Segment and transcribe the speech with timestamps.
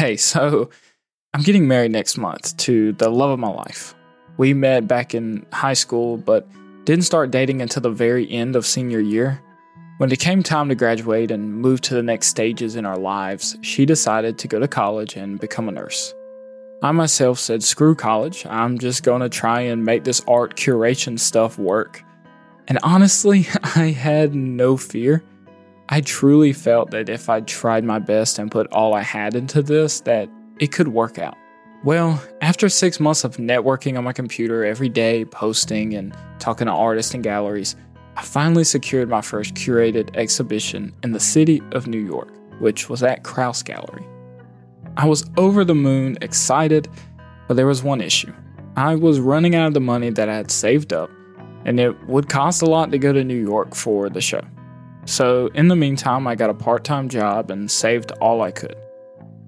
[0.00, 0.70] Hey, so
[1.34, 3.94] I'm getting married next month to the love of my life.
[4.38, 6.48] We met back in high school, but
[6.86, 9.42] didn't start dating until the very end of senior year.
[9.98, 13.58] When it came time to graduate and move to the next stages in our lives,
[13.60, 16.14] she decided to go to college and become a nurse.
[16.82, 21.58] I myself said, screw college, I'm just gonna try and make this art curation stuff
[21.58, 22.02] work.
[22.68, 25.22] And honestly, I had no fear.
[25.92, 29.60] I truly felt that if I tried my best and put all I had into
[29.60, 30.28] this, that
[30.60, 31.36] it could work out.
[31.82, 36.72] Well, after six months of networking on my computer every day, posting and talking to
[36.72, 37.74] artists and galleries,
[38.14, 42.28] I finally secured my first curated exhibition in the city of New York,
[42.60, 44.06] which was at Kraus Gallery.
[44.96, 46.88] I was over the moon, excited,
[47.48, 48.32] but there was one issue.
[48.76, 51.10] I was running out of the money that I had saved up,
[51.64, 54.42] and it would cost a lot to go to New York for the show.
[55.06, 58.76] So, in the meantime, I got a part time job and saved all I could.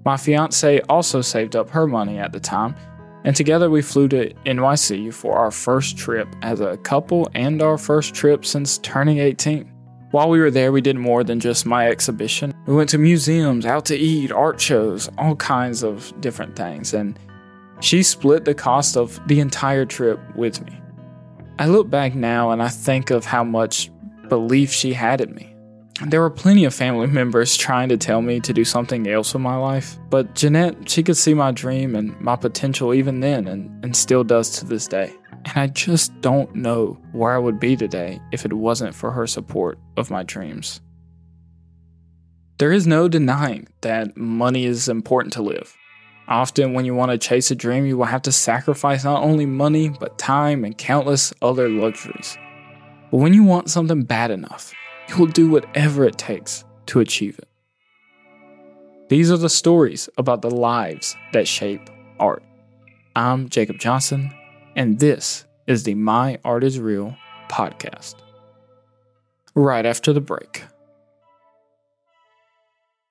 [0.05, 2.75] My fiance also saved up her money at the time,
[3.23, 7.77] and together we flew to NYC for our first trip as a couple and our
[7.77, 9.69] first trip since turning 18.
[10.11, 12.53] While we were there, we did more than just my exhibition.
[12.67, 17.17] We went to museums, out to eat, art shows, all kinds of different things, and
[17.79, 20.79] she split the cost of the entire trip with me.
[21.59, 23.89] I look back now and I think of how much
[24.29, 25.55] belief she had in me.
[26.07, 29.41] There were plenty of family members trying to tell me to do something else with
[29.41, 33.83] my life, but Jeanette, she could see my dream and my potential even then and,
[33.83, 35.13] and still does to this day.
[35.31, 39.27] And I just don't know where I would be today if it wasn't for her
[39.27, 40.81] support of my dreams.
[42.59, 45.75] There is no denying that money is important to live.
[46.27, 49.45] Often, when you want to chase a dream, you will have to sacrifice not only
[49.45, 52.37] money, but time and countless other luxuries.
[53.13, 54.73] But when you want something bad enough,
[55.07, 57.47] you will do whatever it takes to achieve it.
[59.07, 62.41] These are the stories about the lives that shape art.
[63.15, 64.33] I'm Jacob Johnson,
[64.75, 67.15] and this is the My Art is Real
[67.49, 68.15] podcast.
[69.53, 70.63] Right after the break.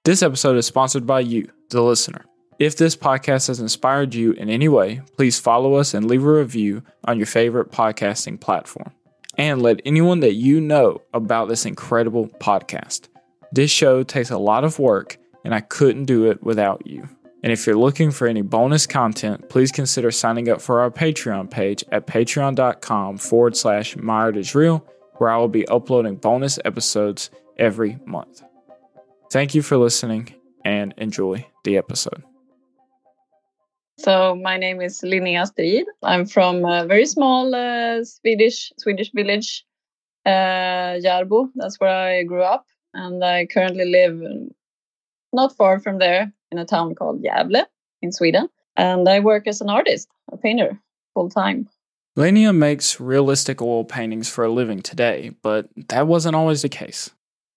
[0.05, 2.25] This episode is sponsored by you, the listener.
[2.59, 6.33] If this podcast has inspired you in any way, please follow us and leave a
[6.33, 8.93] review on your favorite podcasting platform.
[9.39, 13.09] And let anyone that you know about this incredible podcast.
[13.51, 17.09] This show takes a lot of work, and I couldn't do it without you.
[17.43, 21.51] And if you're looking for any bonus content, please consider signing up for our Patreon
[21.51, 27.99] page at patreon.com forward slash My Real, where I will be uploading bonus episodes every
[28.05, 28.43] month.
[29.31, 30.35] Thank you for listening
[30.65, 32.23] and enjoy the episode.
[34.03, 35.85] So my name is Linnea Strid.
[36.03, 39.65] I'm from a very small uh, Swedish Swedish village,
[40.27, 41.51] uh, Järbo.
[41.55, 44.21] That's where I grew up, and I currently live
[45.33, 47.65] not far from there in a town called Gävle
[48.01, 48.49] in Sweden.
[48.77, 50.81] And I work as an artist, a painter,
[51.15, 51.69] full time.
[52.19, 57.11] Linnea makes realistic oil paintings for a living today, but that wasn't always the case.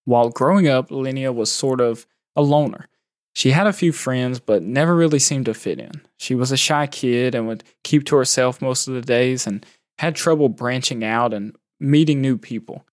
[0.04, 2.88] While growing up, Linnea was sort of a loner.
[3.35, 5.91] She had a few friends, but never really seemed to fit in.
[6.18, 9.66] She was a shy kid and would keep to herself most of the days and
[10.00, 12.85] had trouble branching out and meeting new people.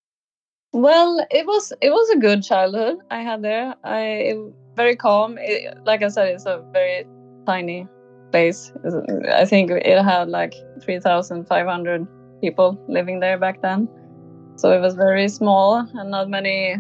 [0.73, 3.77] Well, it was it was a good childhood I had there.
[3.85, 4.39] I it,
[4.75, 5.37] very calm.
[5.39, 7.07] It, like I said, it's a very
[7.47, 7.87] tiny
[8.33, 8.73] place.
[9.33, 12.09] I think it had like three thousand five hundred
[12.41, 13.89] people living there back then.
[14.57, 16.79] So it was very small and not many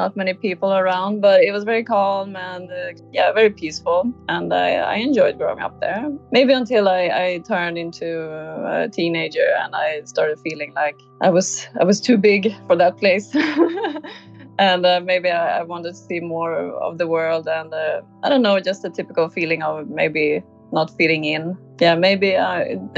[0.00, 3.98] not many people around, but it was very calm and uh, yeah, very peaceful.
[4.28, 6.02] And I, I, enjoyed growing up there.
[6.32, 8.08] Maybe until I, I turned into
[8.76, 11.48] a teenager and I started feeling like I was
[11.80, 13.28] I was too big for that place.
[14.58, 16.54] and uh, maybe I, I, wanted to see more
[16.86, 17.46] of the world.
[17.48, 21.56] And uh, I don't know, just a typical feeling of maybe not fitting in.
[21.80, 22.76] Yeah, maybe I.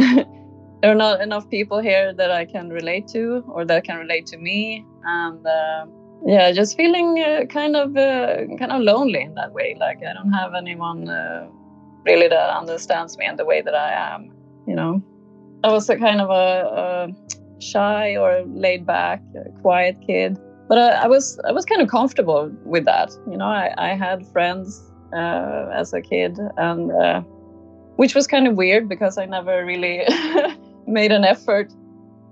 [0.82, 4.26] there are not enough people here that I can relate to or that can relate
[4.32, 4.84] to me.
[5.04, 5.86] And uh,
[6.26, 9.76] yeah just feeling uh, kind of uh, kind of lonely in that way.
[9.78, 11.48] Like i don't have anyone uh,
[12.04, 14.32] really that understands me in the way that i am
[14.66, 15.02] you know?
[15.64, 19.22] I was a kind of a, a shy or laid back
[19.60, 20.38] quiet kid
[20.69, 23.12] but I, I, was i was kind of comfortable with that.
[23.30, 24.82] You know i, I had friends
[25.14, 27.20] uh, as a kid and uh,
[27.96, 30.02] which was kind of weird because i never really
[30.86, 31.72] made an effort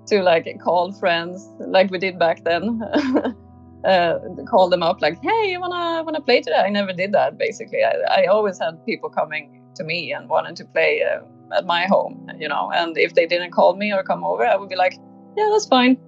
[0.06, 2.82] to like call friends like we did back then
[3.84, 4.18] uh,
[4.48, 7.38] call them up like, "Hey, you wanna wanna play today?" I never did that.
[7.38, 11.20] Basically, I, I always had people coming to me and wanting to play uh,
[11.56, 12.70] at my home, you know.
[12.72, 14.94] And if they didn't call me or come over, I would be like,
[15.36, 15.98] "Yeah, that's fine.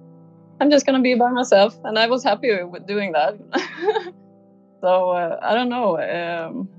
[0.59, 3.37] I'm just gonna be by myself," and I was happy with doing that.
[4.81, 5.99] so uh, I don't know.
[5.99, 6.69] Um,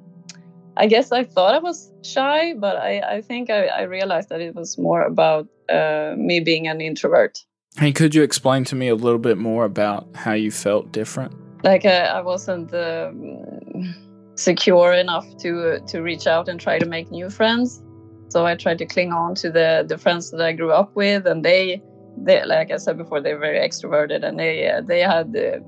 [0.77, 4.41] I guess I thought I was shy, but I, I think I, I realized that
[4.41, 7.39] it was more about uh, me being an introvert.
[7.77, 11.35] Hey, could you explain to me a little bit more about how you felt different?
[11.65, 13.95] Like I, I wasn't um,
[14.37, 17.83] secure enough to to reach out and try to make new friends.
[18.29, 21.27] So I tried to cling on to the the friends that I grew up with,
[21.27, 21.83] and they,
[22.17, 25.59] they like I said before, they're very extroverted, and they uh, they had uh,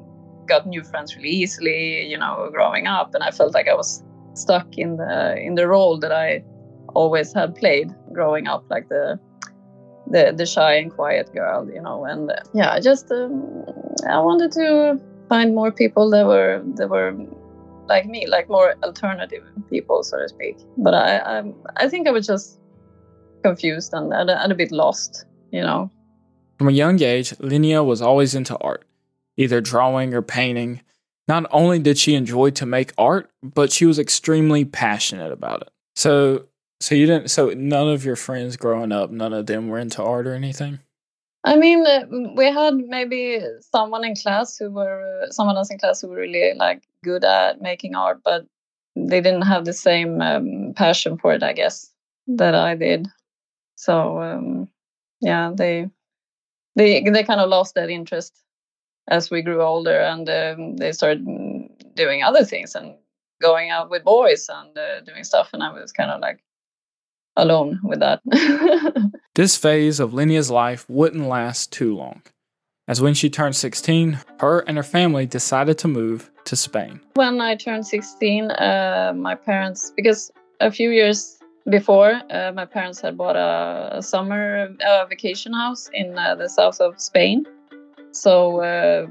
[0.46, 4.04] got new friends really easily, you know, growing up, and I felt like I was
[4.34, 6.44] stuck in the in the role that I
[6.94, 9.18] always had played growing up, like the
[10.10, 12.04] the the shy and quiet girl, you know.
[12.04, 13.64] And uh, yeah, I just um,
[14.08, 17.14] I wanted to find more people that were that were
[17.88, 20.56] like me, like more alternative people, so to speak.
[20.76, 22.58] But I I, I think I was just
[23.42, 25.90] confused and, and, and a bit lost, you know.
[26.58, 28.84] From a young age, Linnea was always into art,
[29.36, 30.80] either drawing or painting.
[31.28, 35.70] Not only did she enjoy to make art, but she was extremely passionate about it.
[35.94, 36.46] So,
[36.80, 37.30] so you didn't.
[37.30, 40.80] So none of your friends growing up, none of them were into art or anything.
[41.44, 45.78] I mean, uh, we had maybe someone in class who were uh, someone else in
[45.78, 48.46] class who were really like good at making art, but
[48.96, 51.92] they didn't have the same um, passion for it, I guess,
[52.26, 53.06] that I did.
[53.76, 54.68] So um,
[55.20, 55.88] yeah, they
[56.74, 58.34] they they kind of lost that interest
[59.08, 61.24] as we grew older, and um, they started
[61.94, 62.96] doing other things and
[63.40, 66.40] going out with boys and uh, doing stuff, and I was kind of like
[67.36, 68.20] alone with that.
[69.34, 72.22] this phase of Linnea's life wouldn't last too long,
[72.88, 77.00] as when she turned 16, her and her family decided to move to Spain.
[77.14, 80.30] When I turned 16, uh, my parents, because
[80.60, 81.38] a few years
[81.68, 86.48] before, uh, my parents had bought a, a summer uh, vacation house in uh, the
[86.48, 87.44] south of Spain.
[88.12, 89.06] So, uh,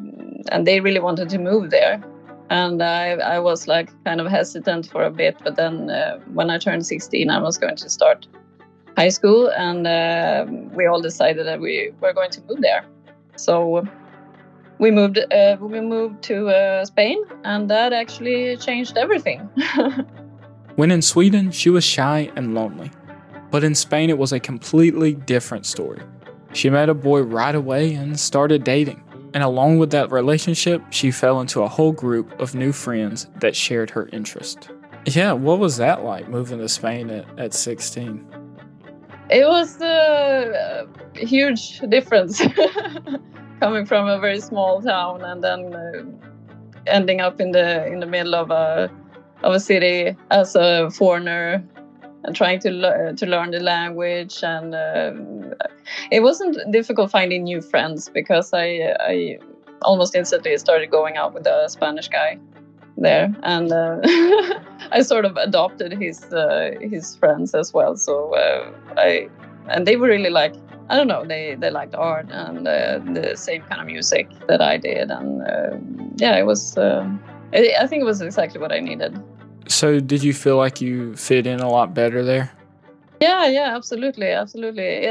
[0.52, 2.02] and they really wanted to move there
[2.50, 6.50] and I, I was like kind of hesitant for a bit but then uh, when
[6.50, 8.28] i turned 16 i was going to start
[8.98, 12.86] high school and uh, we all decided that we were going to move there.
[13.36, 13.84] So
[14.80, 19.50] we moved uh, we moved to uh, spain and that actually changed everything.
[20.76, 22.92] When in sweden she was shy and lonely.
[23.52, 26.02] But in spain it was a completely different story.
[26.54, 29.05] She met a boy right away and started dating
[29.36, 33.54] and along with that relationship, she fell into a whole group of new friends that
[33.54, 34.70] shared her interest.
[35.06, 38.26] Yeah, what was that like moving to Spain at, at 16?
[39.30, 42.42] It was a, a huge difference
[43.60, 46.06] coming from a very small town and then uh,
[46.88, 48.90] ending up in the in the middle of a
[49.44, 51.62] of a city as a foreigner
[52.34, 55.12] trying to le- to learn the language and uh,
[56.12, 59.40] it wasn't difficult finding new friends because I I
[59.82, 62.40] almost instantly started going out with a Spanish guy
[62.98, 64.00] there and uh,
[64.92, 69.30] I sort of adopted his uh, his friends as well so uh, I
[69.70, 70.56] and they were really like
[70.90, 74.62] I don't know they they liked art and uh, the same kind of music that
[74.62, 75.78] I did and uh,
[76.18, 79.18] yeah it was I think it was exactly what I needed.
[79.68, 82.52] So, did you feel like you fit in a lot better there?
[83.22, 84.84] Yeah, yeah, absolutely, absolutely.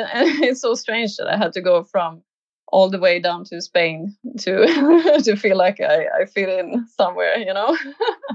[0.49, 2.23] It's so strange that I had to go from
[2.69, 4.67] all the way down to Spain to
[5.25, 7.77] to feel like I, I fit in somewhere, you know,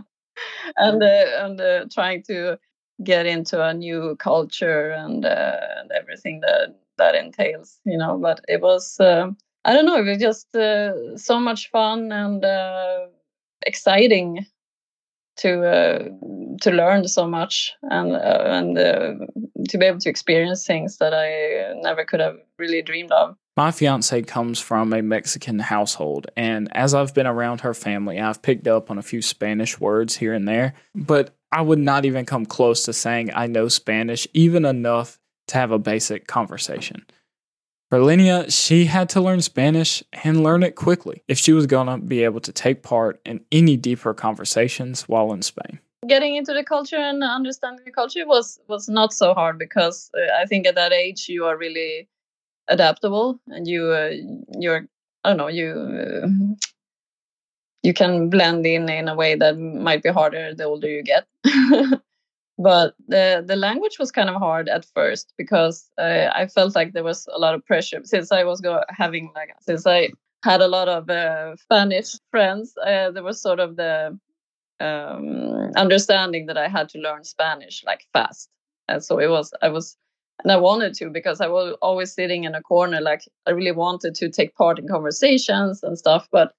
[0.78, 2.58] and uh, and uh, trying to
[3.04, 8.18] get into a new culture and uh, and everything that that entails, you know.
[8.18, 9.28] But it was uh,
[9.66, 13.08] I don't know, it was just uh, so much fun and uh,
[13.66, 14.46] exciting
[15.40, 16.00] to uh,
[16.62, 19.14] to learn so much and uh, and uh,
[19.70, 23.36] to be able to experience things that I never could have really dreamed of.
[23.58, 28.42] My fiance comes from a Mexican household, and as I've been around her family, I've
[28.42, 32.26] picked up on a few Spanish words here and there, but I would not even
[32.26, 37.06] come close to saying I know Spanish, even enough to have a basic conversation.
[37.90, 41.88] For Linnea, she had to learn Spanish and learn it quickly if she was going
[41.88, 45.80] to be able to take part in any deeper conversations while in Spain.
[46.08, 50.40] Getting into the culture and understanding the culture was was not so hard because uh,
[50.40, 52.08] I think at that age you are really
[52.68, 54.12] adaptable and you uh,
[54.60, 54.88] you're
[55.24, 56.28] I don't know you uh,
[57.82, 61.26] you can blend in in a way that might be harder the older you get.
[62.60, 66.92] but the the language was kind of hard at first because uh, I felt like
[66.92, 70.10] there was a lot of pressure since I was go- having like since I
[70.44, 72.74] had a lot of uh, Spanish friends.
[72.86, 74.20] Uh, there was sort of the
[74.82, 78.50] um, understanding that I had to learn Spanish like fast,
[78.90, 79.98] and so it was I was
[80.44, 83.72] and I wanted to because I was always sitting in a corner like I really
[83.72, 86.54] wanted to take part in conversations and stuff, but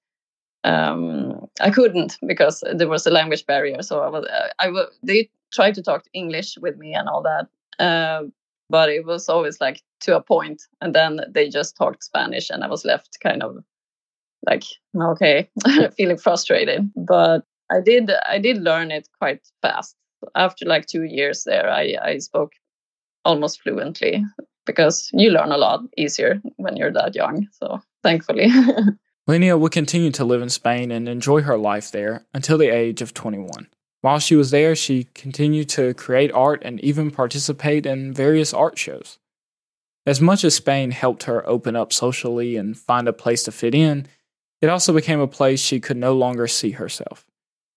[0.63, 3.81] um, I couldn't because there was a language barrier.
[3.81, 4.25] So I was,
[4.59, 7.47] I, I they tried to talk English with me and all that,
[7.83, 8.23] uh,
[8.69, 12.63] but it was always like to a point, and then they just talked Spanish, and
[12.63, 13.57] I was left kind of
[14.45, 14.63] like
[14.95, 15.49] okay,
[15.97, 16.91] feeling frustrated.
[16.95, 19.95] But I did, I did learn it quite fast.
[20.35, 22.51] After like two years there, I, I spoke
[23.25, 24.23] almost fluently
[24.65, 27.47] because you learn a lot easier when you're that young.
[27.51, 28.51] So thankfully.
[29.27, 33.01] Linnea would continue to live in Spain and enjoy her life there until the age
[33.01, 33.67] of 21.
[34.01, 38.77] While she was there, she continued to create art and even participate in various art
[38.77, 39.19] shows.
[40.07, 43.75] As much as Spain helped her open up socially and find a place to fit
[43.75, 44.07] in,
[44.59, 47.25] it also became a place she could no longer see herself.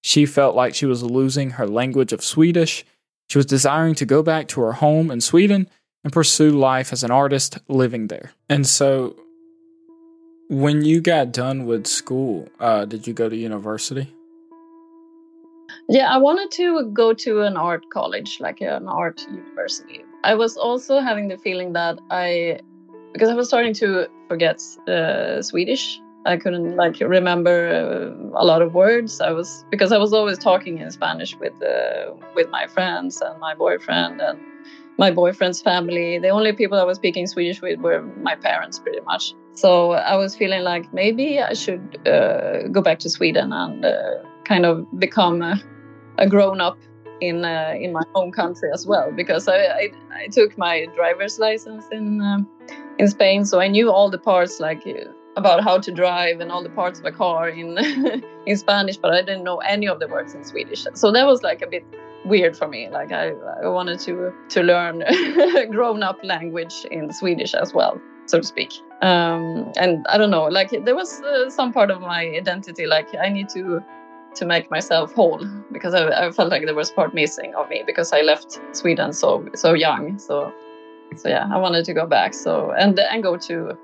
[0.03, 2.85] She felt like she was losing her language of Swedish.
[3.29, 5.69] She was desiring to go back to her home in Sweden
[6.03, 8.33] and pursue life as an artist living there.
[8.49, 9.17] And so,
[10.49, 14.09] when you got done with school, uh, did you go to university?
[15.89, 20.05] Yeah, I wanted to go to an art college, like an art university.
[20.23, 22.61] I was also having the feeling that I,
[23.13, 26.01] because I was starting to forget uh, Swedish.
[26.27, 29.21] I couldn't like remember uh, a lot of words.
[29.21, 33.39] I was because I was always talking in Spanish with uh, with my friends and
[33.41, 34.39] my boyfriend and
[34.97, 36.19] my boyfriend's family.
[36.19, 39.35] The only people I was speaking Swedish with were my parents, pretty much.
[39.54, 44.23] So I was feeling like maybe I should uh, go back to Sweden and uh,
[44.44, 45.62] kind of become a,
[46.18, 46.78] a grown up
[47.20, 51.38] in uh, in my home country as well, because I, I, I took my driver's
[51.38, 52.49] license in um,
[52.99, 54.82] in Spain, so I knew all the parts like
[55.37, 57.78] about how to drive and all the parts of a car in
[58.46, 60.84] in Spanish, but I didn't know any of the words in Swedish.
[60.94, 61.84] So that was like a bit
[62.25, 62.88] weird for me.
[62.90, 63.30] Like I,
[63.62, 65.04] I wanted to to learn
[65.70, 68.73] grown up language in Swedish as well, so to speak.
[69.02, 73.14] Um, and I don't know, like there was uh, some part of my identity, like
[73.16, 73.83] I need to
[74.35, 77.85] to make myself whole because I, I felt like there was part missing of me
[77.87, 80.19] because I left Sweden so so young.
[80.19, 80.52] So
[81.16, 82.35] so yeah, I wanted to go back.
[82.35, 83.76] So and and go to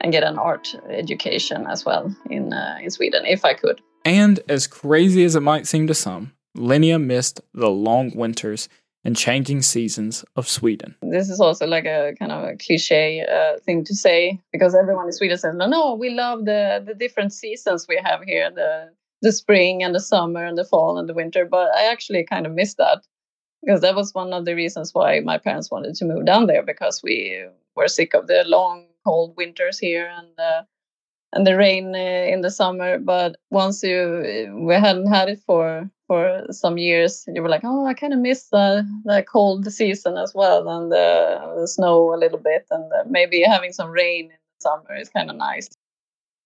[0.00, 3.80] and get an art education as well in uh, in Sweden if I could.
[4.04, 8.68] And as crazy as it might seem to some, Linnea missed the long winters
[9.04, 10.94] and changing seasons of Sweden.
[11.02, 15.06] This is also like a kind of a cliche uh, thing to say because everyone
[15.06, 18.90] in Sweden says, "No, no, we love the the different seasons we have here the
[19.22, 22.46] the spring and the summer and the fall and the winter." But I actually kind
[22.46, 23.04] of miss that
[23.62, 26.62] because that was one of the reasons why my parents wanted to move down there
[26.62, 27.46] because we
[27.76, 30.62] were sick of the long cold winters here and uh,
[31.34, 31.98] and the rain uh,
[32.32, 32.98] in the summer.
[32.98, 37.86] But once you we hadn't had it for for some years, you were like, oh,
[37.86, 42.16] I kind of miss the the cold season as well and the, the snow a
[42.16, 45.68] little bit, and uh, maybe having some rain in the summer is kind of nice.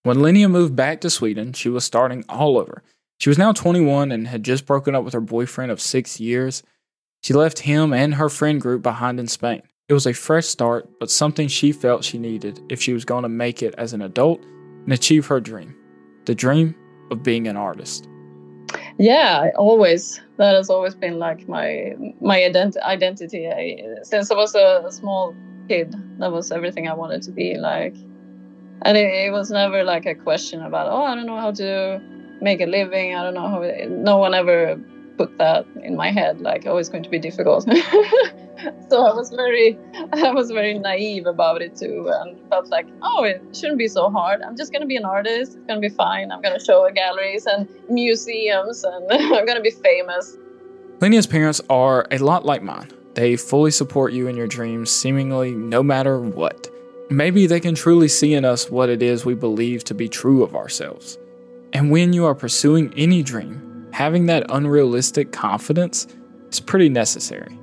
[0.04, 2.82] When Linnea moved back to Sweden, she was starting all over.
[3.18, 6.62] She was now 21 and had just broken up with her boyfriend of six years.
[7.24, 9.62] She left him and her friend group behind in Spain.
[9.88, 13.24] It was a fresh start, but something she felt she needed if she was going
[13.24, 14.40] to make it as an adult
[14.84, 15.74] and achieve her dream
[16.28, 16.74] the dream
[17.10, 18.06] of being an artist.
[18.98, 20.20] Yeah, always.
[20.36, 23.48] That has always been like my my ident- identity.
[23.48, 25.34] I, since I was a, small
[25.68, 27.94] kid, that was everything I wanted to be like.
[28.82, 32.00] And it, it was never like a question about, oh, I don't know how to
[32.40, 33.14] make a living.
[33.14, 33.60] I don't know how.
[33.88, 34.78] No one ever
[35.18, 37.66] put that in my head like oh it's going to be difficult.
[38.90, 39.78] So i was very
[40.12, 44.10] i was very naive about it too and felt like oh it shouldn't be so
[44.10, 44.42] hard.
[44.42, 45.56] I'm just going to be an artist.
[45.56, 46.32] It's going to be fine.
[46.32, 50.36] I'm going to show at galleries and museums and i'm going to be famous.
[51.00, 52.90] Linnea's parents are a lot like mine.
[53.14, 56.68] They fully support you in your dreams seemingly no matter what.
[57.10, 60.42] Maybe they can truly see in us what it is we believe to be true
[60.42, 61.16] of ourselves.
[61.72, 66.06] And when you are pursuing any dream having that unrealistic confidence
[66.50, 67.58] is pretty necessary.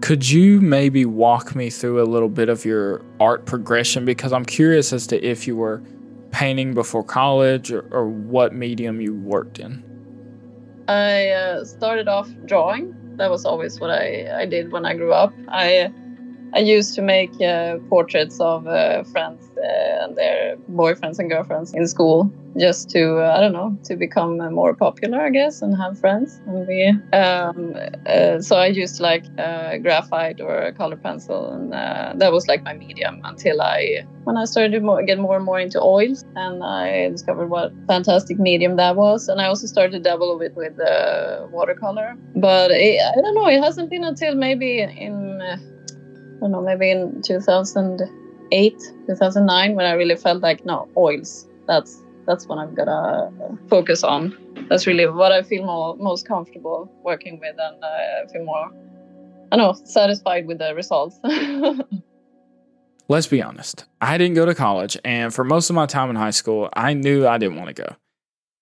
[0.00, 4.04] Could you maybe walk me through a little bit of your art progression?
[4.04, 5.82] Because I'm curious as to if you were
[6.30, 9.82] painting before college or, or what medium you worked in.
[10.88, 12.94] I uh, started off drawing.
[13.16, 15.32] That was always what I, I did when I grew up.
[15.48, 15.90] I
[16.54, 21.86] I used to make uh, portraits of uh, friends and their boyfriends and girlfriends in
[21.86, 25.76] school, just to uh, I don't know to become uh, more popular, I guess, and
[25.76, 26.40] have friends.
[26.46, 27.74] And we um,
[28.06, 29.24] uh, so I used like
[29.82, 31.72] graphite or a color pencil, and
[32.20, 35.60] that was like my medium until I when I started to get more and more
[35.60, 40.00] into oils, and I discovered what fantastic medium that was, and I also started to
[40.00, 40.78] dabble a bit with
[41.50, 42.16] watercolor.
[42.36, 46.90] But it, I don't know, it hasn't been until maybe in I don't know, maybe
[46.90, 51.46] in 2008, 2009, when I really felt like, no, oils.
[51.66, 53.30] That's that's what I'm gonna
[53.68, 54.36] focus on.
[54.68, 58.70] That's really what I feel more most comfortable working with, and I feel more,
[59.52, 61.18] I know, satisfied with the results.
[63.08, 63.84] Let's be honest.
[64.00, 66.94] I didn't go to college, and for most of my time in high school, I
[66.94, 67.96] knew I didn't want to go.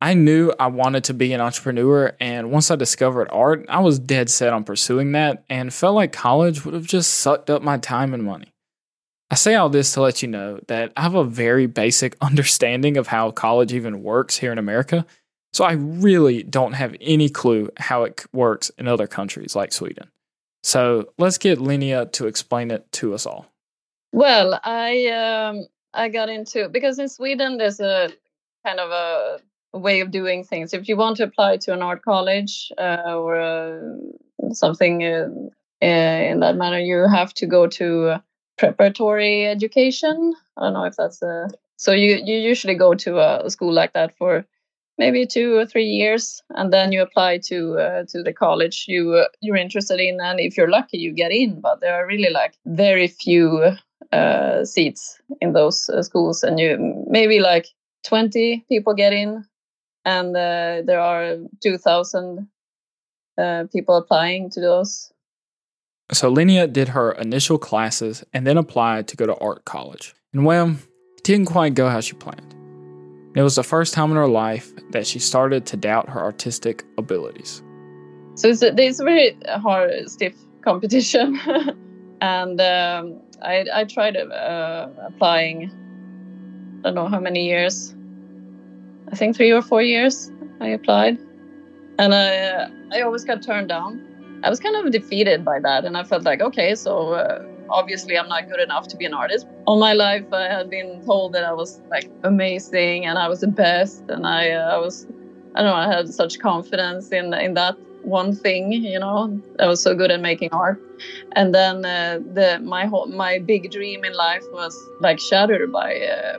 [0.00, 4.00] I knew I wanted to be an entrepreneur, and once I discovered art, I was
[4.00, 7.78] dead set on pursuing that and felt like college would have just sucked up my
[7.78, 8.52] time and money.
[9.32, 12.98] I say all this to let you know that I have a very basic understanding
[12.98, 15.06] of how college even works here in America,
[15.54, 20.10] so I really don't have any clue how it works in other countries like Sweden.
[20.62, 23.46] So let's get Linnea to explain it to us all.
[24.12, 28.12] Well, I um, I got into because in Sweden there's a
[28.66, 30.74] kind of a way of doing things.
[30.74, 33.80] If you want to apply to an art college uh, or uh,
[34.52, 35.24] something uh,
[35.80, 38.22] in that manner, you have to go to
[38.62, 40.34] preparatory education.
[40.56, 43.92] I don't know if that's a so you you usually go to a school like
[43.94, 44.44] that for
[44.98, 49.14] maybe two or three years, and then you apply to uh, to the college you
[49.14, 51.60] uh, you're interested in, and if you're lucky, you get in.
[51.60, 53.72] But there are really like very few
[54.12, 57.66] uh, seats in those uh, schools, and you maybe like
[58.04, 59.44] 20 people get in,
[60.04, 62.46] and uh, there are 2,000
[63.38, 65.12] uh, people applying to those
[66.12, 70.14] so Linnea did her initial classes and then applied to go to art college.
[70.32, 72.54] And well, it didn't quite go how she planned.
[73.34, 76.84] It was the first time in her life that she started to doubt her artistic
[76.98, 77.62] abilities.
[78.34, 81.40] So it's a, it's a very hard, stiff competition.
[82.20, 85.70] and um, I, I tried uh, applying,
[86.80, 87.94] I don't know how many years.
[89.10, 91.18] I think three or four years I applied.
[91.98, 94.11] And I, uh, I always got turned down
[94.44, 98.18] I was kind of defeated by that, and I felt like, okay, so uh, obviously
[98.18, 99.46] I'm not good enough to be an artist.
[99.66, 103.40] All my life, I had been told that I was like amazing and I was
[103.40, 105.06] the best, and I, uh, I was,
[105.54, 109.66] I don't know, I had such confidence in in that one thing, you know, I
[109.66, 110.80] was so good at making art,
[111.36, 116.00] and then uh, the my whole my big dream in life was like shattered by
[116.00, 116.38] uh,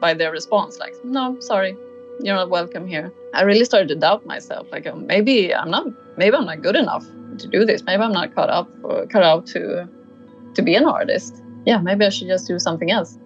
[0.00, 1.76] by their response, like, no, sorry,
[2.20, 3.12] you're not welcome here.
[3.34, 6.76] I really started to doubt myself, like oh, maybe I'm not, maybe I'm not good
[6.76, 7.04] enough
[7.38, 7.82] to do this.
[7.84, 8.68] Maybe I'm not cut up
[9.10, 9.88] cut out to
[10.54, 11.42] to be an artist.
[11.64, 13.18] Yeah, maybe I should just do something else.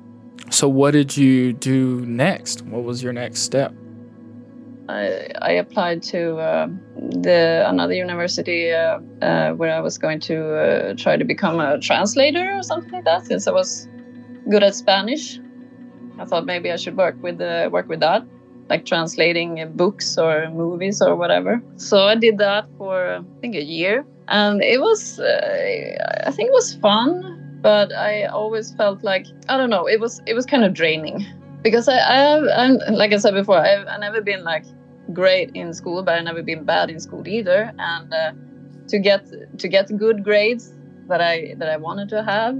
[0.50, 2.62] So, what did you do next?
[2.62, 3.74] What was your next step?
[4.88, 10.54] I, I applied to uh, the another university uh, uh, where I was going to
[10.54, 13.26] uh, try to become a translator or something like that.
[13.26, 13.88] Since I was
[14.48, 15.40] good at Spanish,
[16.20, 18.24] I thought maybe I should work with uh, work with that
[18.68, 21.62] like translating books or movies or whatever.
[21.76, 26.48] So I did that for I think a year, and it was uh, I think
[26.48, 30.46] it was fun, but I always felt like I don't know it was it was
[30.46, 31.24] kind of draining
[31.62, 34.64] because I, I have I'm, like I said before I've, I've never been like
[35.12, 38.32] great in school, but I've never been bad in school either, and uh,
[38.88, 39.26] to get
[39.58, 40.72] to get good grades
[41.08, 42.56] that I that I wanted to have,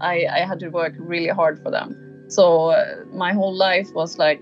[0.00, 1.96] I I had to work really hard for them.
[2.28, 4.40] So uh, my whole life was like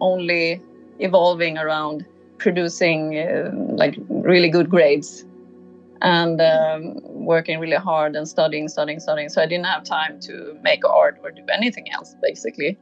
[0.00, 0.60] only
[0.98, 2.06] evolving around
[2.38, 5.24] producing uh, like really good grades
[6.02, 9.28] and um, working really hard and studying, studying, studying.
[9.28, 12.14] So I didn't have time to make art or do anything else.
[12.22, 12.78] Basically,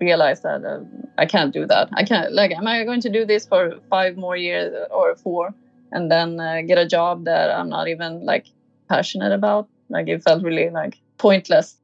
[0.00, 0.80] realized that uh,
[1.18, 1.88] I can't do that.
[1.94, 2.32] I can't.
[2.32, 5.54] Like, am I going to do this for five more years or four,
[5.90, 8.46] and then uh, get a job that I'm not even like
[8.88, 9.68] passionate about?
[9.88, 11.76] Like, it felt really like pointless.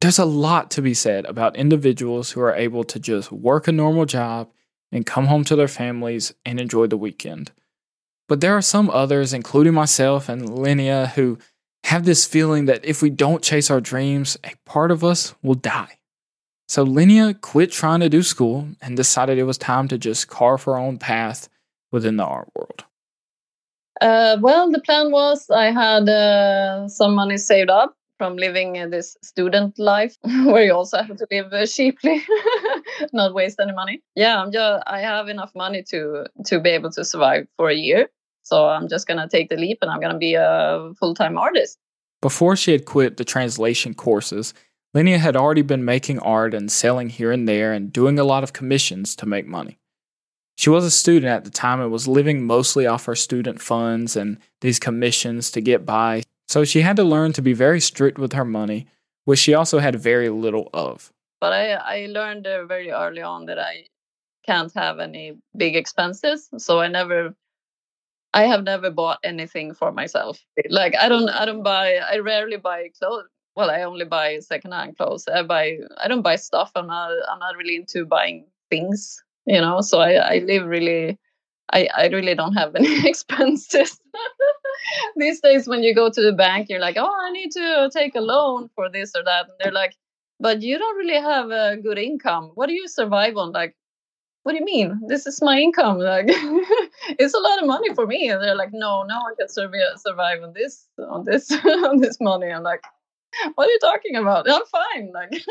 [0.00, 3.72] There's a lot to be said about individuals who are able to just work a
[3.72, 4.50] normal job
[4.92, 7.52] and come home to their families and enjoy the weekend.
[8.28, 11.38] But there are some others, including myself and Linnea, who
[11.84, 15.54] have this feeling that if we don't chase our dreams, a part of us will
[15.54, 15.98] die.
[16.68, 20.64] So Linnea quit trying to do school and decided it was time to just carve
[20.64, 21.48] her own path
[21.92, 22.84] within the art world.
[24.00, 29.16] Uh, well, the plan was I had uh, some money saved up from living this
[29.22, 32.22] student life where you also have to live uh, cheaply
[33.12, 36.90] not waste any money yeah i'm just i have enough money to to be able
[36.90, 38.08] to survive for a year
[38.42, 41.78] so i'm just gonna take the leap and i'm gonna be a full-time artist
[42.22, 44.54] before she had quit the translation courses
[44.96, 48.42] Linnea had already been making art and selling here and there and doing a lot
[48.42, 49.78] of commissions to make money.
[50.56, 54.16] She was a student at the time and was living mostly off her student funds
[54.16, 56.22] and these commissions to get by.
[56.48, 58.86] So she had to learn to be very strict with her money,
[59.24, 61.12] which she also had very little of.
[61.40, 63.86] But I, I learned very early on that I
[64.46, 66.48] can't have any big expenses.
[66.56, 67.34] So I never,
[68.32, 70.38] I have never bought anything for myself.
[70.70, 73.26] Like I don't, I don't buy, I rarely buy clothes.
[73.56, 75.26] Well, I only buy secondhand clothes.
[75.26, 76.70] I buy, I don't buy stuff.
[76.76, 79.80] I'm not, I'm not really into buying things, you know.
[79.80, 81.18] So I, I live really,
[81.72, 83.98] I, I really don't have any expenses.
[85.16, 88.14] These days, when you go to the bank, you're like, oh, I need to take
[88.14, 89.46] a loan for this or that.
[89.46, 89.94] And they're like,
[90.38, 92.52] but you don't really have a good income.
[92.54, 93.52] What do you survive on?
[93.52, 93.74] Like,
[94.42, 95.00] what do you mean?
[95.08, 95.98] This is my income.
[95.98, 98.28] Like, it's a lot of money for me.
[98.28, 102.52] And they're like, no, no, I can survive, on this, on this, on this money.
[102.52, 102.82] I'm like,
[103.56, 104.48] what are you talking about?
[104.48, 105.12] I'm fine.
[105.12, 105.42] Like,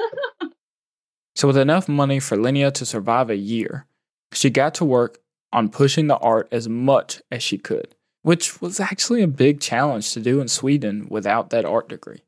[1.36, 3.86] so with enough money for Linnea to survive a year,
[4.32, 5.20] she got to work
[5.56, 10.12] on pushing the art as much as she could, which was actually a big challenge
[10.12, 12.22] to do in Sweden without that art degree.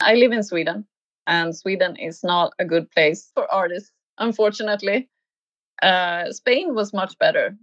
[0.00, 0.86] I live in Sweden,
[1.26, 5.10] and Sweden is not a good place for artists, unfortunately.
[5.82, 7.58] Uh, Spain was much better.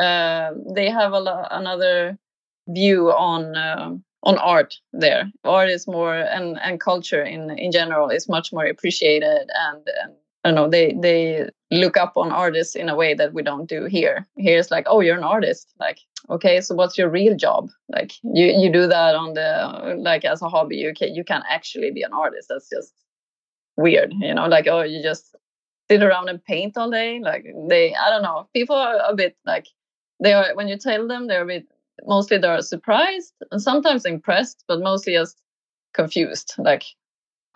[0.00, 2.18] Uh, they have a lo- another
[2.66, 3.90] view on uh,
[4.22, 5.30] on art there.
[5.44, 10.14] Art is more and and culture in in general is much more appreciated and, and
[10.44, 13.68] I don't know they they look up on artists in a way that we don't
[13.68, 14.26] do here.
[14.36, 15.72] Here's like oh you're an artist.
[15.78, 15.98] Like
[16.28, 17.68] okay so what's your real job?
[17.90, 21.42] Like you you do that on the like as a hobby you can you can
[21.48, 22.48] actually be an artist.
[22.48, 22.94] That's just
[23.76, 24.46] weird you know?
[24.46, 25.34] Like oh you just
[25.90, 27.20] sit around and paint all day?
[27.20, 28.48] Like they I don't know.
[28.54, 29.66] People are a bit like
[30.22, 31.66] they are when you tell them they're a bit
[32.06, 35.40] mostly they're surprised and sometimes impressed, but mostly just
[35.94, 36.84] confused, like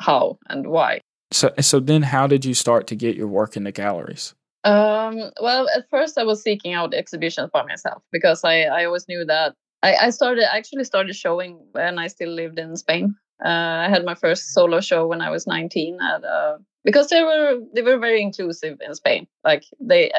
[0.00, 1.00] how and why.
[1.34, 4.34] So, so then, how did you start to get your work in the galleries?
[4.62, 9.08] Um, well, at first I was seeking out exhibitions by myself because I, I always
[9.08, 13.16] knew that I, I started actually started showing when I still lived in Spain.
[13.44, 13.48] Uh,
[13.84, 17.58] I had my first solo show when I was 19 at, uh, because they were
[17.74, 19.26] they were very inclusive in Spain.
[19.42, 20.12] Like they,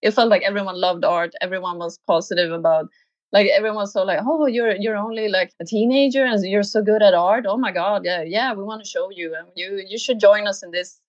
[0.00, 1.34] it felt like everyone loved art.
[1.42, 2.88] Everyone was positive about
[3.34, 7.02] like everyone's so like oh you're you're only like a teenager and you're so good
[7.02, 7.44] at art.
[7.46, 10.46] Oh my god yeah yeah we want to show you and you you should join
[10.46, 11.00] us in this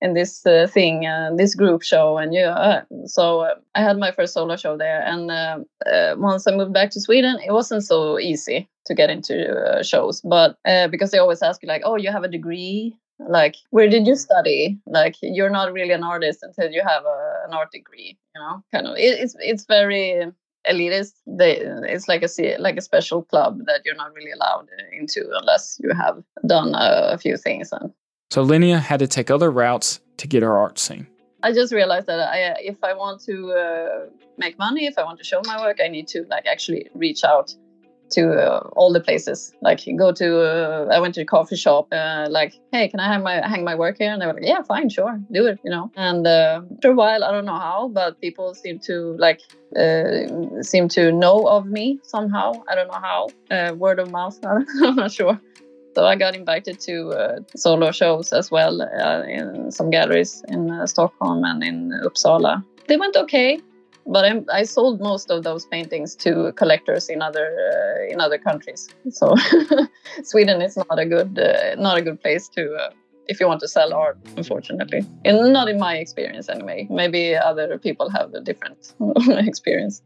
[0.00, 2.18] in this uh, thing uh, this group show.
[2.18, 6.14] And yeah uh, so uh, i had my first solo show there and uh, uh,
[6.16, 9.34] once i moved back to sweden it wasn't so easy to get into
[9.82, 10.20] shows.
[10.22, 10.56] But
[10.90, 12.96] because they always ask you like oh you have a degree?
[13.38, 14.78] Like where did you study?
[14.86, 18.54] Like you're not really an artist until you have a, an art degree you know
[18.72, 20.32] kind of it, it's it's very
[20.70, 21.56] elitist they
[21.94, 25.90] it's like a like a special club that you're not really allowed into unless you
[25.92, 27.92] have done a, a few things and
[28.30, 31.06] so Linnea had to take other routes to get her art seen
[31.42, 34.06] i just realized that I, if i want to uh,
[34.38, 37.24] make money if i want to show my work i need to like actually reach
[37.24, 37.54] out
[38.12, 39.52] to uh, all the places.
[39.62, 41.88] Like go to, uh, I went to a coffee shop.
[41.92, 44.12] Uh, like, hey, can I have my hang my work here?
[44.12, 45.58] And they were like, yeah, fine, sure, do it.
[45.64, 45.90] You know.
[45.96, 49.40] And uh, after a while, I don't know how, but people seem to like
[49.76, 52.62] uh, seem to know of me somehow.
[52.68, 53.28] I don't know how.
[53.50, 54.38] Uh, word of mouth.
[54.44, 55.40] I'm not sure.
[55.94, 61.62] So I got invited to solo shows as well in some galleries in Stockholm and
[61.62, 62.64] in Uppsala.
[62.88, 63.60] They went okay
[64.06, 68.38] but I'm, i sold most of those paintings to collectors in other uh, in other
[68.38, 68.88] countries.
[69.10, 69.34] So
[70.22, 72.90] Sweden is not a good uh, not a good place to uh,
[73.28, 75.06] if you want to sell art, unfortunately.
[75.24, 76.86] And not in my experience anyway.
[76.90, 78.94] Maybe other people have a different
[79.46, 80.02] experience.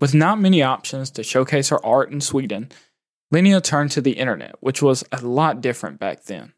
[0.00, 2.70] With not many options to showcase her art in Sweden,
[3.32, 6.52] Linnea turned to the internet, which was a lot different back then.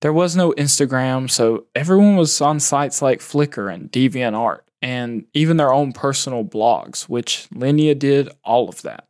[0.00, 5.56] There was no Instagram, so everyone was on sites like Flickr and DeviantArt and even
[5.56, 9.06] their own personal blogs, which Linnea did all of that.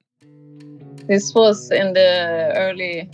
[1.06, 3.10] This was in the early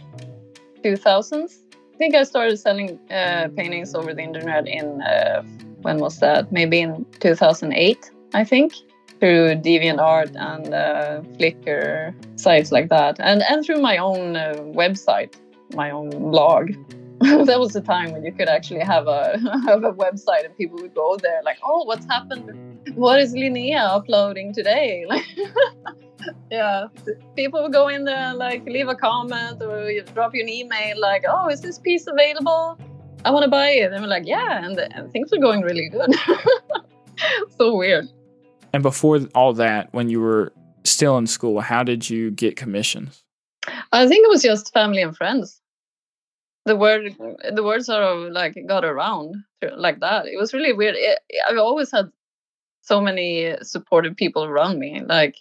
[0.85, 1.53] 2000s.
[1.95, 5.43] I think I started selling uh, paintings over the internet in, uh,
[5.83, 6.51] when was that?
[6.51, 8.75] Maybe in 2008, I think,
[9.21, 15.35] through DeviantArt and uh, Flickr, sites like that, and, and through my own uh, website,
[15.75, 16.73] my own blog.
[17.20, 20.79] that was the time when you could actually have a have a website and people
[20.81, 22.81] would go there like, oh, what's happened?
[22.96, 25.07] What is Linnea uploading today?
[26.27, 26.87] Like, yeah,
[27.37, 31.22] people would go in there like leave a comment or drop you an email like,
[31.29, 32.79] oh, is this piece available?
[33.27, 33.92] I want to buy it.
[33.92, 36.14] And we're like, yeah, and, and things are going really good.
[37.59, 38.07] so weird.
[38.72, 40.53] And before all that, when you were
[40.85, 43.22] still in school, how did you get commissions?
[43.92, 45.61] I think it was just family and friends
[46.64, 47.14] the word
[47.55, 49.37] the word sort of like got around
[49.77, 50.27] like that.
[50.27, 50.94] It was really weird.
[50.96, 52.11] It, i've always had
[52.83, 55.37] so many supportive people around me like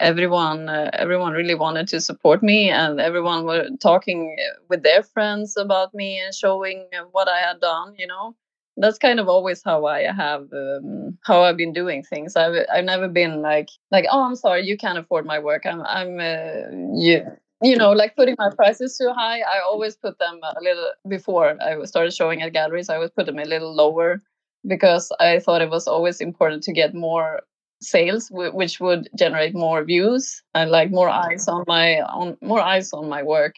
[0.00, 4.36] everyone uh, everyone really wanted to support me and everyone were talking
[4.68, 8.34] with their friends about me and showing what i had done you know?
[8.78, 12.36] That's kind of always how i have um, how i've been doing things.
[12.36, 15.64] I've i've never been like like oh i'm sorry you can't afford my work.
[15.64, 17.24] I'm i'm uh, you
[17.62, 19.40] you know, like putting my prices too high.
[19.40, 22.88] I always put them a little before I started showing at galleries.
[22.88, 24.22] I always put them a little lower
[24.66, 27.40] because I thought it was always important to get more
[27.80, 32.90] sales which would generate more views and like more eyes on my on more eyes
[32.94, 33.54] on my work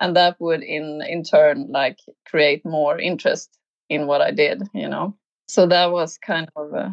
[0.00, 1.96] and that would in in turn like
[2.28, 3.48] create more interest
[3.88, 6.90] in what I did you know so that was kind of uh,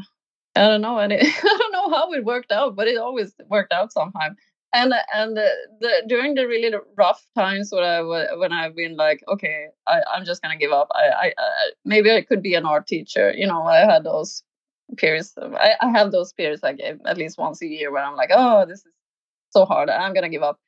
[0.56, 3.34] I don't know and it, I don't know how it worked out but it always
[3.50, 4.30] worked out somehow
[4.74, 9.68] and and the, during the really rough times when I when I've been like, okay,
[9.88, 10.90] I, I'm just gonna give up.
[10.94, 13.34] I, I, I maybe I could be an art teacher.
[13.36, 14.44] You know, I had those
[14.98, 15.34] periods.
[15.42, 18.66] I, I have those periods like at least once a year where I'm like, oh,
[18.66, 18.92] this is
[19.50, 19.90] so hard.
[19.90, 20.60] I'm gonna give up.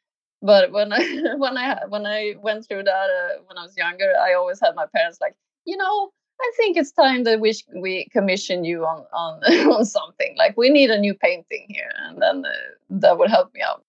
[0.41, 4.13] But when I when I when I went through that uh, when I was younger,
[4.21, 5.35] I always had my parents like,
[5.65, 10.35] you know, I think it's time that we we commission you on on on something.
[10.37, 12.51] Like we need a new painting here, and then uh,
[12.91, 13.83] that would help me out.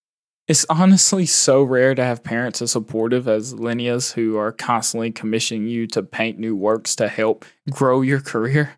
[0.50, 5.68] It's honestly so rare to have parents as supportive as Linnea's who are constantly commissioning
[5.68, 8.72] you to paint new works to help grow your career.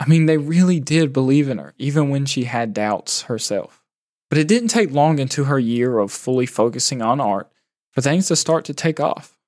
[0.00, 3.84] I mean, they really did believe in her, even when she had doubts herself.
[4.30, 7.48] But it didn't take long into her year of fully focusing on art
[7.92, 9.38] for things to start to take off.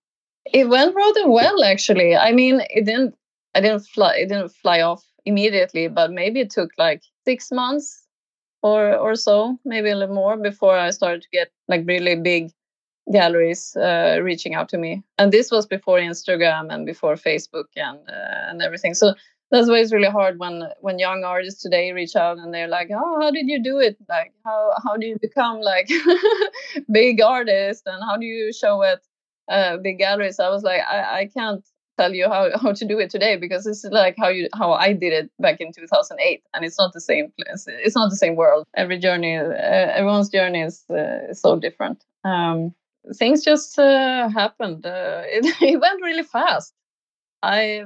[0.45, 2.15] It went rather well, actually.
[2.15, 3.17] I mean, it didn't.
[3.53, 4.15] I didn't fly.
[4.19, 8.04] It didn't fly off immediately, but maybe it took like six months
[8.65, 12.51] or or so, maybe a little more before I started to get like really big
[13.13, 15.03] galleries uh, reaching out to me.
[15.19, 18.95] And this was before Instagram and before Facebook and uh, and everything.
[18.95, 19.15] So
[19.51, 22.89] that's why it's really hard when when young artists today reach out and they're like,
[22.91, 23.99] "Oh, how did you do it?
[24.09, 25.89] Like, how how do you become like
[26.91, 29.01] big artist and how do you show at
[29.51, 31.65] uh, big galleries?" I was like, I, I can't
[31.99, 34.93] tell you how, how to do it today because is like how you how I
[34.93, 38.37] did it back in 2008 and it's not the same place it's not the same
[38.37, 38.67] world.
[38.77, 42.05] Every journey uh, everyone's journey is, uh, so different.
[42.25, 42.75] Um,
[43.17, 44.87] things just uh, happened.
[44.87, 46.73] Uh, it, it, went really fast.
[47.43, 47.85] I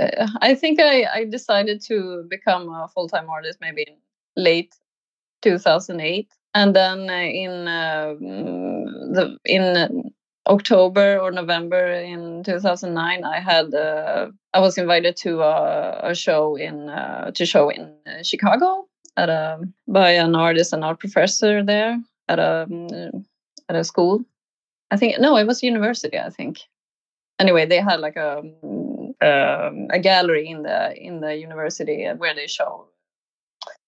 [0.00, 3.96] uh, I think I, I decided to become a full-time artist maybe in
[4.36, 4.74] late
[5.42, 7.64] 2008 and then uh, in
[9.14, 10.12] the in
[10.46, 16.56] October or November in 2009, I had uh, I was invited to a, a show
[16.56, 21.62] in uh, to show in uh, Chicago at a by an artist and art professor
[21.62, 23.24] there at a um,
[23.68, 24.24] at a school.
[24.90, 26.18] I think no, it was university.
[26.18, 26.58] I think.
[27.38, 32.48] Anyway, they had like a um, a gallery in the in the university where they
[32.48, 32.86] show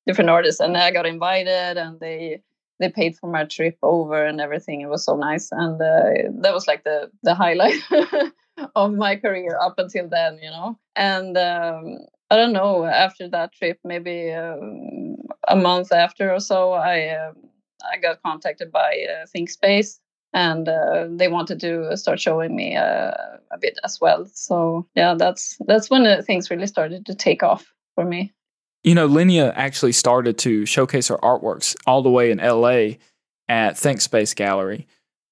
[0.06, 2.42] different artists, and I got invited, and they
[2.84, 4.82] they paid for my trip over and everything.
[4.82, 7.80] It was so nice, and uh, that was like the the highlight
[8.76, 10.78] of my career up until then, you know.
[10.96, 11.98] And um,
[12.30, 12.84] I don't know.
[12.84, 15.16] After that trip, maybe um,
[15.48, 17.32] a month after or so, I uh,
[17.90, 19.98] I got contacted by uh, Thinkspace,
[20.34, 23.12] and uh, they wanted to start showing me uh,
[23.50, 24.26] a bit as well.
[24.34, 28.34] So yeah, that's that's when uh, things really started to take off for me.
[28.84, 32.98] You know, Linnea actually started to showcase her artworks all the way in LA
[33.48, 34.86] at Thinkspace Gallery.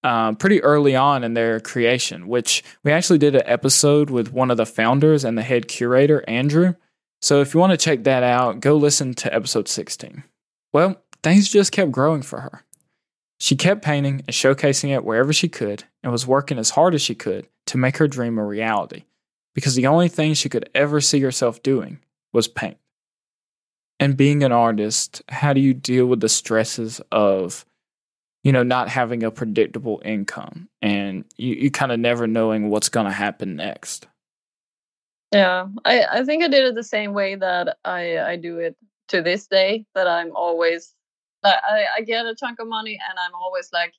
[0.05, 4.51] Um, pretty early on in their creation, which we actually did an episode with one
[4.51, 6.75] of the founders and the head curator, Andrew.
[7.21, 10.25] So if you want to check that out, go listen to episode 16.
[10.73, 12.65] Well, things just kept growing for her.
[13.39, 17.03] She kept painting and showcasing it wherever she could and was working as hard as
[17.03, 19.05] she could to make her dream a reality
[19.55, 22.01] because the only thing she could ever see herself doing
[22.33, 22.77] was paint.
[24.03, 27.65] And being an artist, how do you deal with the stresses of,
[28.43, 32.89] you know, not having a predictable income and you, you kind of never knowing what's
[32.89, 34.09] going to happen next?
[35.33, 38.77] Yeah, I, I think I did it the same way that I, I do it
[39.09, 40.95] to this day, that I'm always,
[41.45, 43.95] I, I get a chunk of money and I'm always like,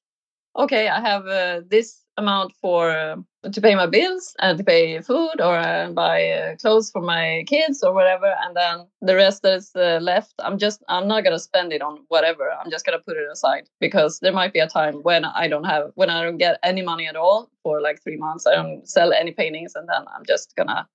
[0.58, 3.15] okay, I have uh, this amount for uh,
[3.52, 7.43] to pay my bills and to pay food or uh, buy uh, clothes for my
[7.47, 11.23] kids or whatever and then the rest that is uh, left i'm just i'm not
[11.23, 12.52] going to spend it on whatever.
[12.52, 15.47] I'm just going to put it aside because there might be a time when i
[15.47, 18.45] don't have when i don't get any money at all for like 3 months.
[18.45, 20.88] I don't sell any paintings and then i'm just going to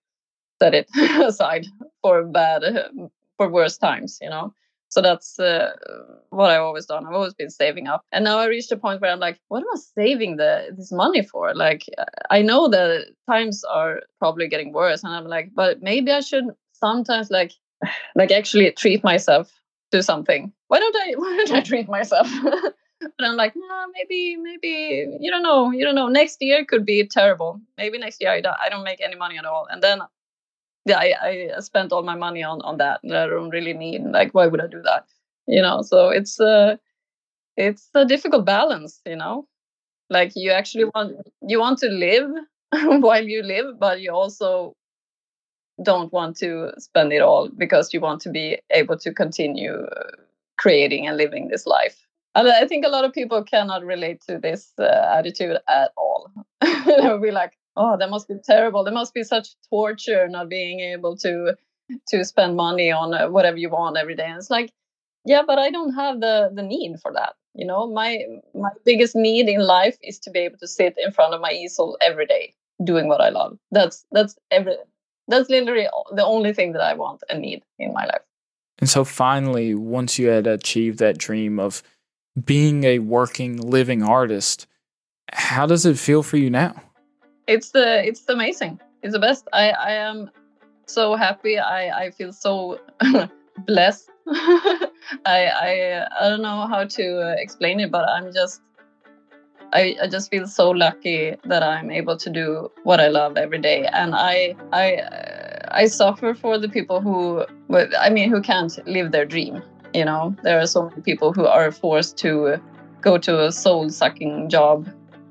[0.60, 0.88] set it
[1.22, 1.66] aside
[2.02, 2.62] for bad
[3.36, 4.52] for worse times you know
[4.88, 5.74] so that's uh,
[6.30, 7.06] what I've always done.
[7.06, 9.60] I've always been saving up, and now I reached a point where I'm like, what
[9.60, 11.54] am I saving the this money for?
[11.54, 11.84] Like,
[12.30, 16.46] I know that times are probably getting worse, and I'm like, but maybe I should
[16.72, 17.52] sometimes like,
[18.14, 19.52] like actually treat myself
[19.92, 20.52] to something.
[20.68, 21.14] Why don't I?
[21.16, 22.28] Why don't I treat myself?
[23.00, 25.70] but I'm like, nah, maybe, maybe you don't know.
[25.70, 26.08] You don't know.
[26.08, 27.60] Next year could be terrible.
[27.76, 30.00] Maybe next year I don't, I don't make any money at all, and then
[30.90, 31.14] I,
[31.56, 34.02] I spent all my money on on that that I don't really need.
[34.04, 35.06] Like, why would I do that?
[35.46, 36.78] You know, so it's a
[37.56, 39.00] it's a difficult balance.
[39.06, 39.46] You know,
[40.10, 42.30] like you actually want you want to live
[43.02, 44.74] while you live, but you also
[45.82, 49.86] don't want to spend it all because you want to be able to continue
[50.58, 51.96] creating and living this life.
[52.34, 56.30] And I think a lot of people cannot relate to this uh, attitude at all.
[56.86, 58.84] They'll be like, "Oh, that must be terrible.
[58.84, 61.56] There must be such torture not being able to
[62.08, 64.70] to spend money on uh, whatever you want every day." And it's like,
[65.24, 67.34] yeah, but I don't have the the need for that.
[67.54, 71.12] You know, my my biggest need in life is to be able to sit in
[71.12, 73.58] front of my easel every day doing what I love.
[73.70, 74.76] That's that's every
[75.28, 78.22] that's literally the only thing that I want and need in my life.
[78.78, 81.82] And so finally, once you had achieved that dream of
[82.44, 84.66] being a working, living artist,
[85.32, 86.82] how does it feel for you now?
[87.48, 88.78] It's the it's amazing.
[89.02, 89.48] It's the best.
[89.54, 90.30] I I am
[90.86, 91.58] so happy.
[91.58, 92.78] I I feel so
[93.66, 94.10] blessed.
[94.28, 94.90] I
[95.24, 98.60] I I don't know how to explain it, but I'm just
[99.72, 103.58] I, I just feel so lucky that I'm able to do what I love every
[103.58, 105.02] day, and I I
[105.70, 107.44] I suffer for the people who,
[107.98, 109.62] I mean, who can't live their dream.
[109.94, 112.60] You know, there are so many people who are forced to
[113.00, 114.88] go to a soul sucking job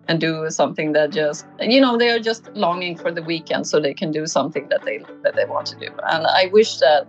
[0.07, 3.79] and do something that just you know they are just longing for the weekend so
[3.79, 7.07] they can do something that they that they want to do and i wish that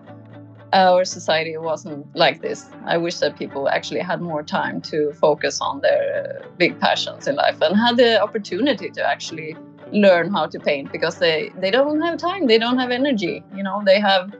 [0.72, 2.66] our society wasn't like this.
[2.84, 7.36] I wish that people actually had more time to focus on their big passions in
[7.36, 9.56] life and had the opportunity to actually
[9.92, 13.42] learn how to paint because they they don't have time, they don't have energy.
[13.54, 14.34] You know, they have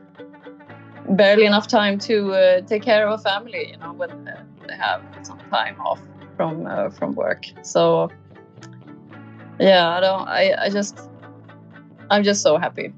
[1.11, 3.71] barely enough time to uh, take care of a family.
[3.71, 6.01] You know, when uh, they have some time off
[6.37, 7.44] from uh, from work.
[7.62, 8.11] So
[9.59, 10.29] yeah, I don't.
[10.29, 10.99] I I just
[12.11, 12.92] I'm just so happy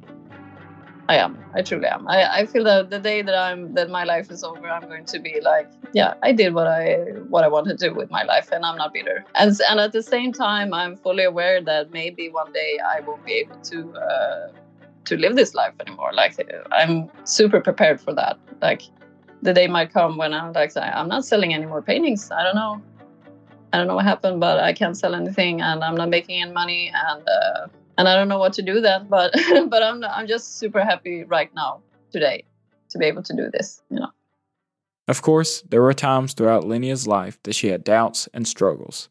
[1.11, 1.37] I am.
[1.55, 2.07] I truly am.
[2.07, 5.07] I, I feel that the day that I'm that my life is over, I'm going
[5.07, 6.99] to be like, yeah, I did what I
[7.33, 9.25] what I wanted to do with my life, and I'm not bitter.
[9.35, 13.25] And and at the same time, I'm fully aware that maybe one day I won't
[13.25, 14.53] be able to uh,
[15.07, 16.13] to live this life anymore.
[16.13, 16.35] Like
[16.71, 18.39] I'm super prepared for that.
[18.63, 18.83] Like
[19.43, 22.31] the day might come when I'm like, I'm not selling any more paintings.
[22.31, 22.81] I don't know.
[23.73, 26.53] I don't know what happened, but I can't sell anything, and I'm not making any
[26.53, 27.67] money, and uh,
[27.99, 29.33] and I don't know what to do then, but
[29.69, 31.81] but I'm I'm just super happy right now
[32.11, 32.45] today
[32.91, 34.11] to be able to do this, you know.
[35.09, 39.09] Of course, there were times throughout Linnea's life that she had doubts and struggles.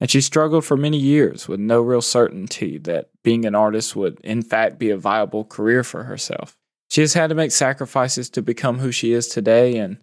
[0.00, 4.20] And she struggled for many years with no real certainty that being an artist would,
[4.22, 6.56] in fact, be a viable career for herself.
[6.90, 9.98] She has had to make sacrifices to become who she is today, and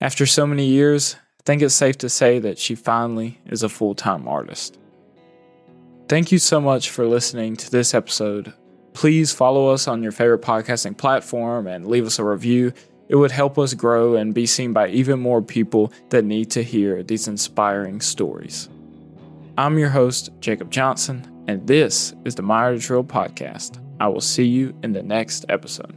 [0.00, 1.16] after so many years,
[1.48, 4.78] think it's safe to say that she finally is a full time artist.
[6.06, 8.52] Thank you so much for listening to this episode.
[8.92, 12.74] Please follow us on your favorite podcasting platform and leave us a review.
[13.08, 16.62] It would help us grow and be seen by even more people that need to
[16.62, 18.68] hear these inspiring stories.
[19.56, 23.82] I'm your host, Jacob Johnson, and this is the My Art Is Real Podcast.
[24.00, 25.96] I will see you in the next episode.